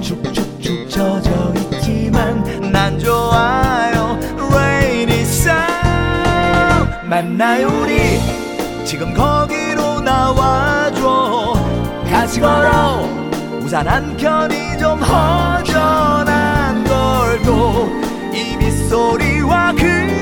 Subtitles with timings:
[0.00, 4.18] 축축축 젖어 있지만 난 좋아요.
[4.52, 5.56] 레이니 쌍
[7.04, 8.20] 만나요 우리.
[8.84, 11.54] 지금 거기로 나와줘.
[12.10, 13.06] 같이 걸어.
[13.60, 17.90] 우산 한 켠이 좀 허전한 걸도
[18.32, 20.17] 이 미소리와 그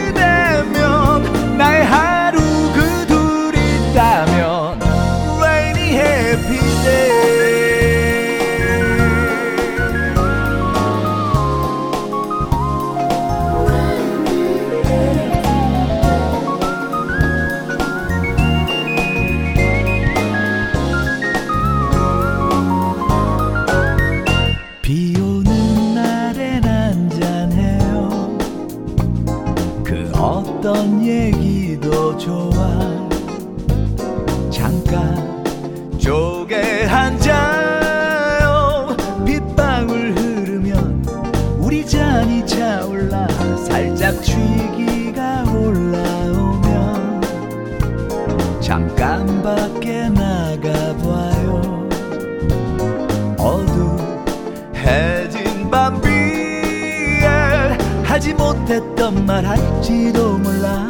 [59.06, 60.84] 어떤 말 할지도 몰라.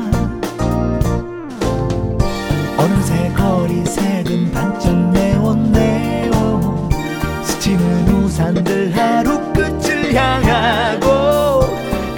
[2.78, 6.88] 어느새 거리 색은 반짝 내온 내온
[7.42, 11.66] 스치는 우산들 하루 끝을 향하고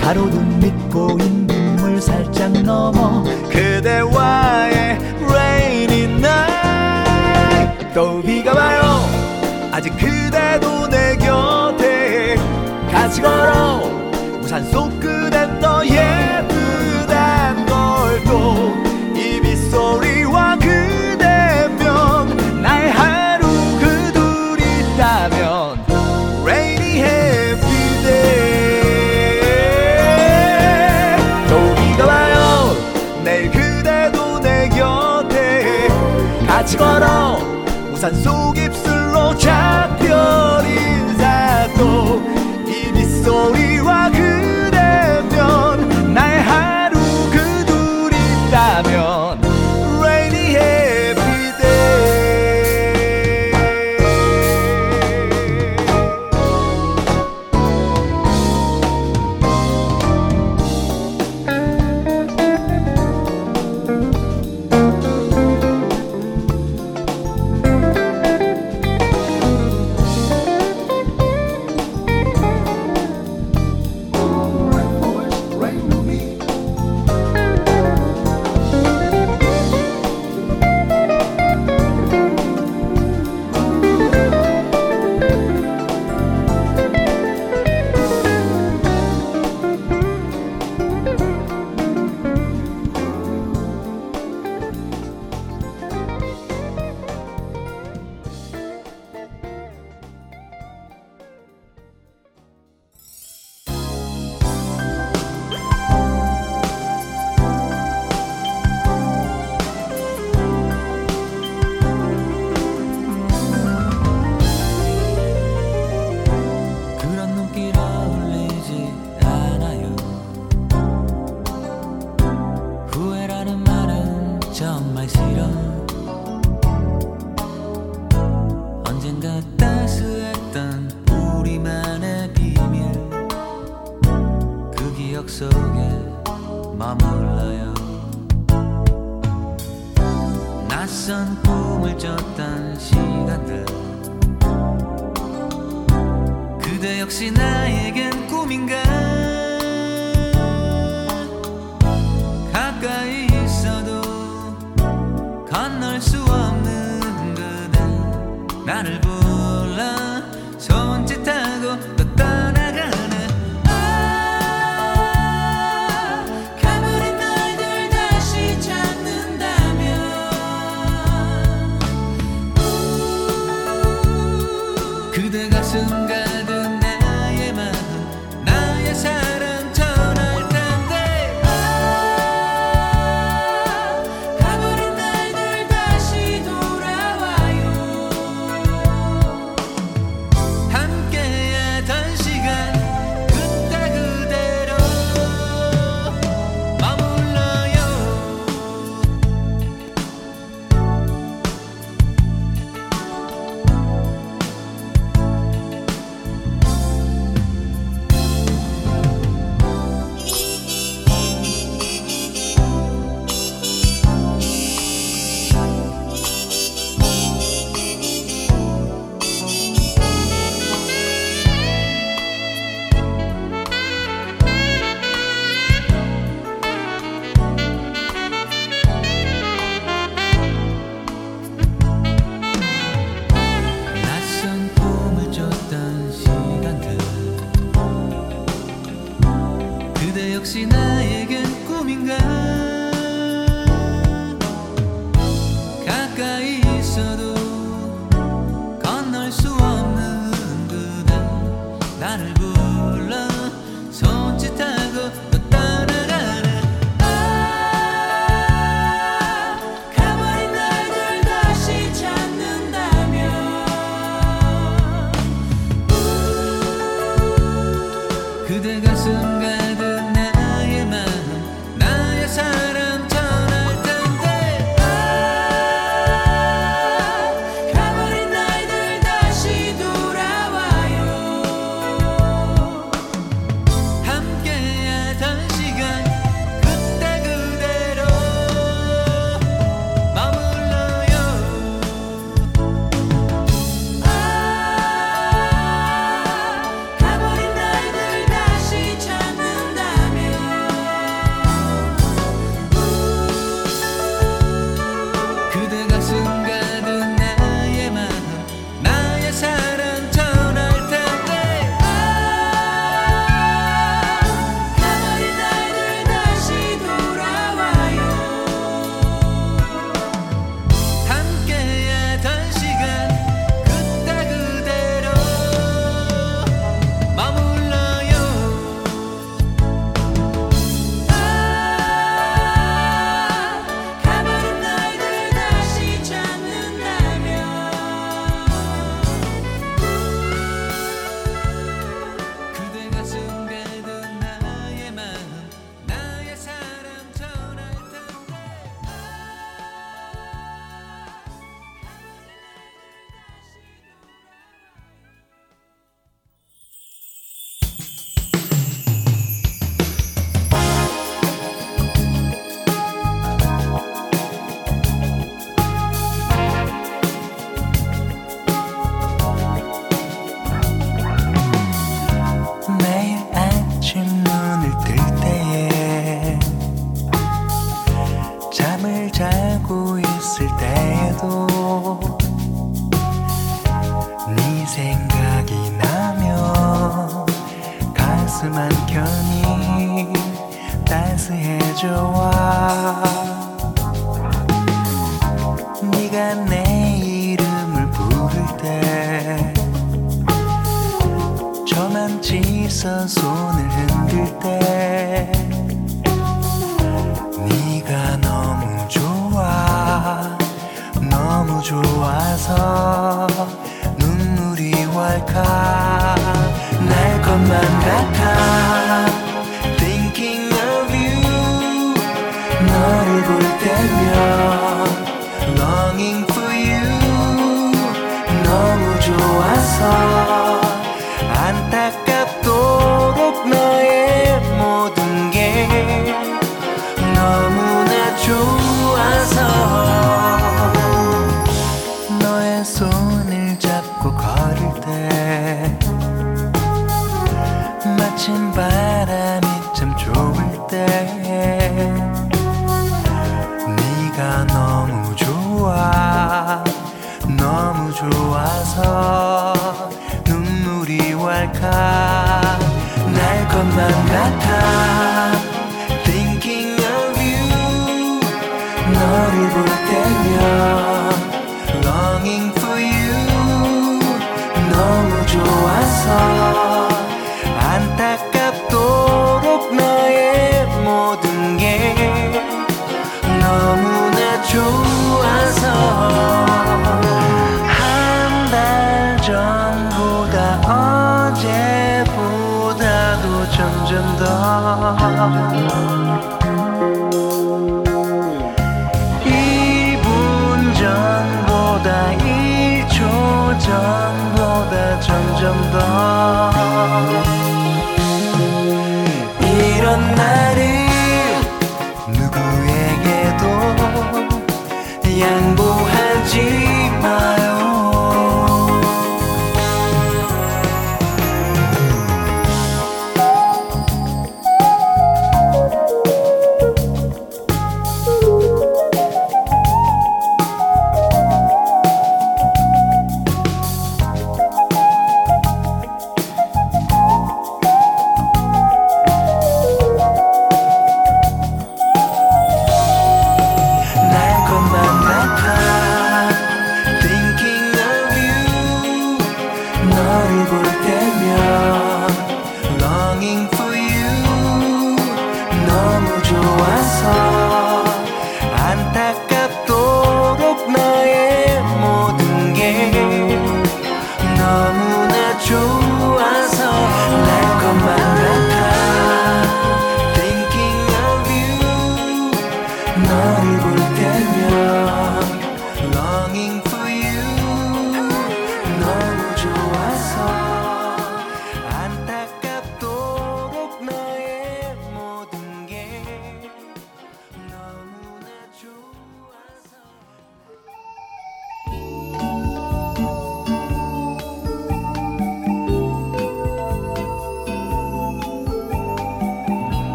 [0.00, 7.88] 가로등 밑고인 물살짝 넘어 그대와의 rainy night.
[7.92, 9.00] 또 비가 와요.
[9.72, 12.36] 아직 그대도 내 곁에
[12.88, 13.80] 같이 걸어.
[14.40, 15.07] 우산 속 끝.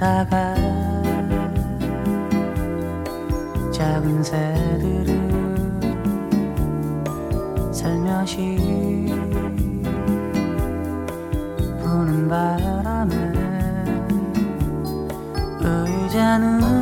[0.00, 0.54] 날아가.
[3.70, 5.80] 작은 새들은
[7.72, 8.56] 살며시
[11.82, 13.14] 부는 바람에
[15.60, 16.79] 의자는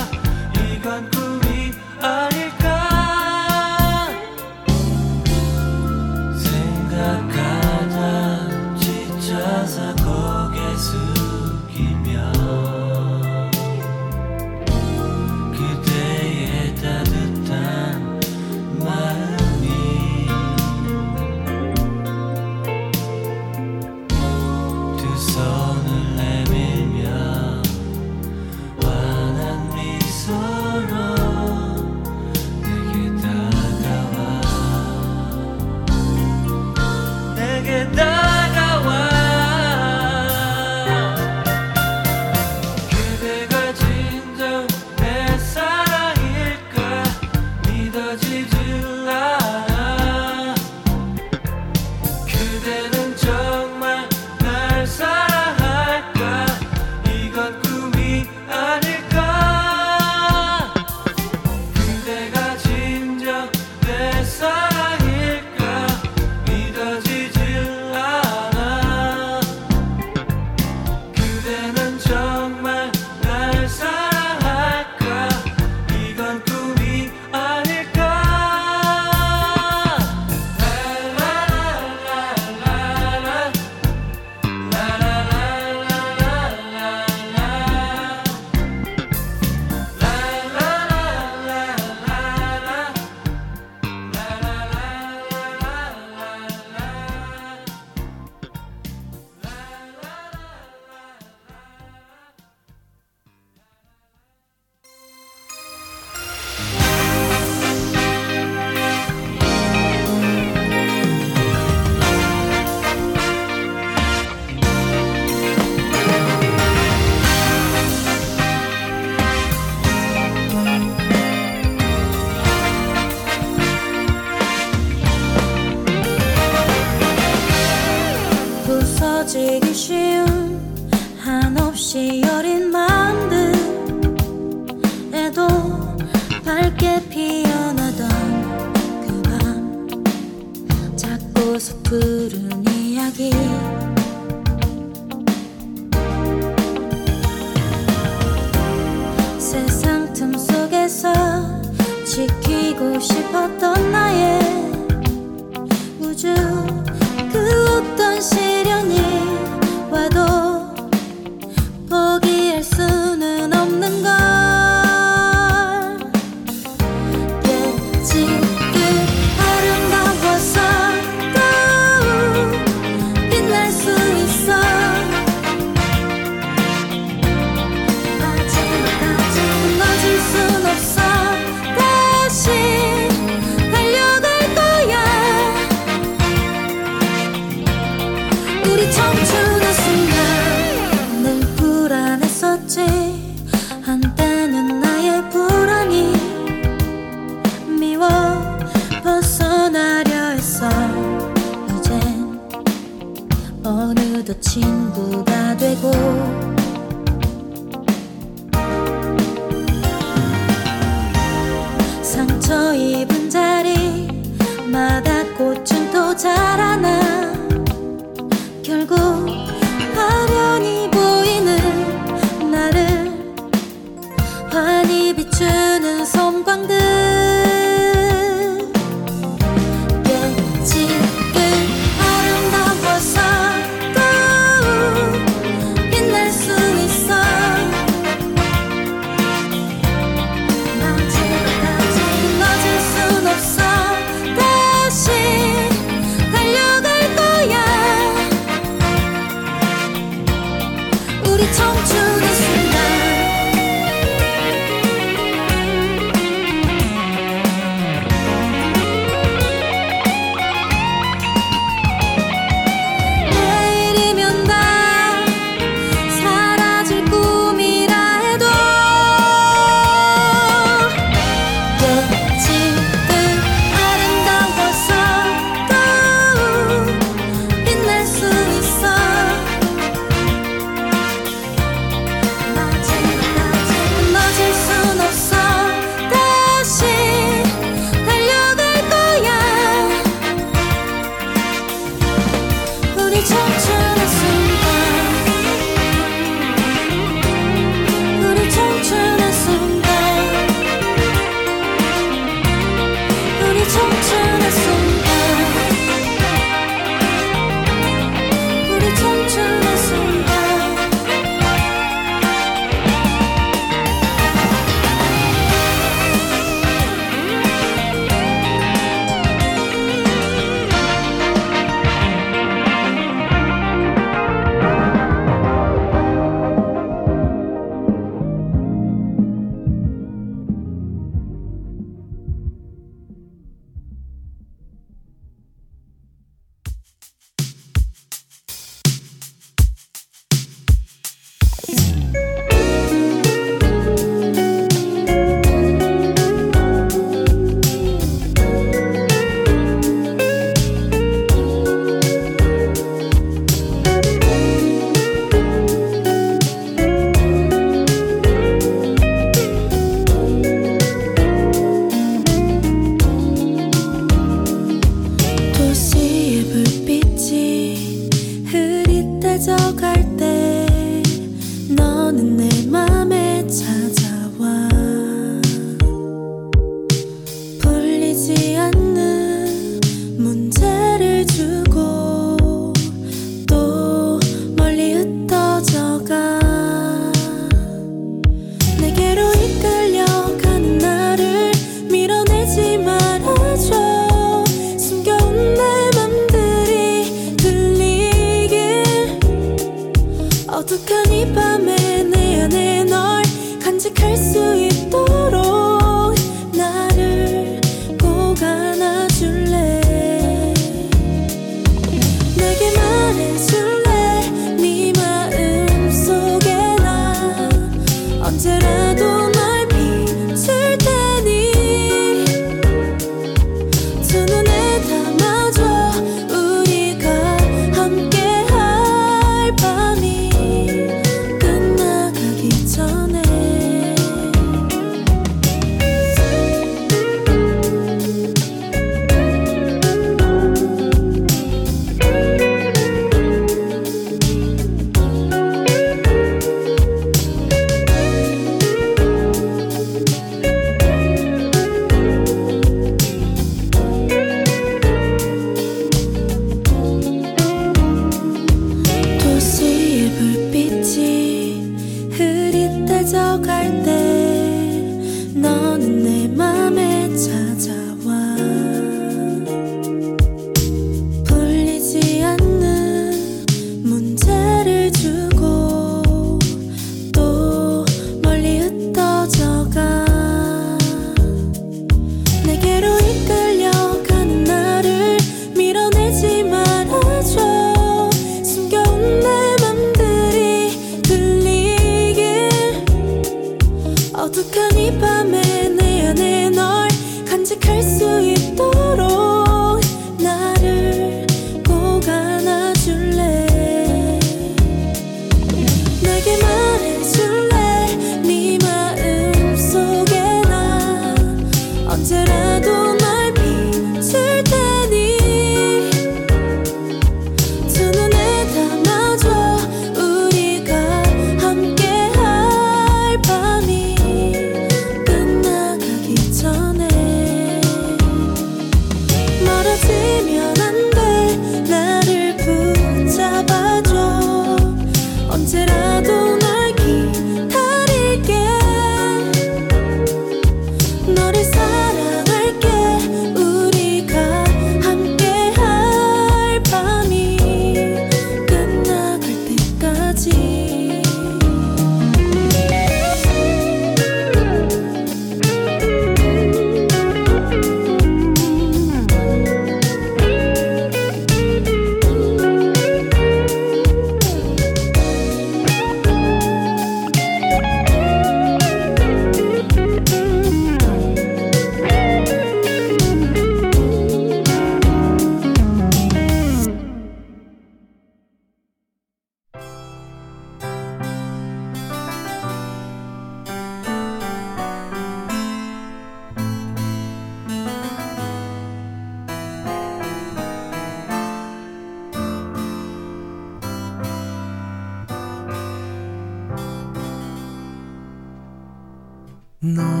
[599.79, 600.00] одно.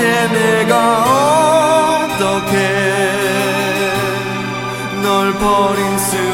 [0.00, 1.04] 어떻게 내가
[2.06, 2.56] 어떻게
[5.02, 6.29] 널 버린 수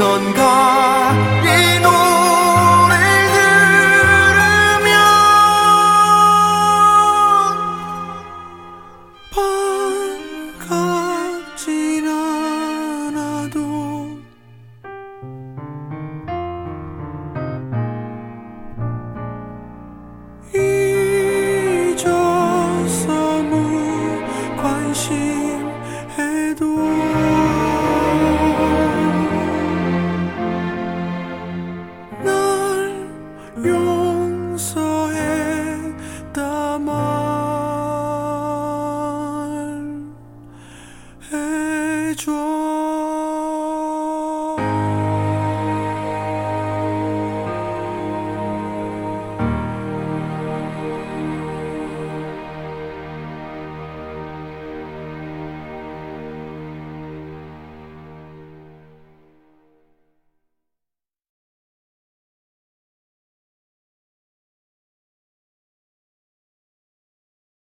[0.00, 0.37] on